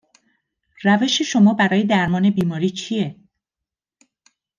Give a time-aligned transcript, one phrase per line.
[0.83, 3.15] روش شما برای درمان بیماری چیه؟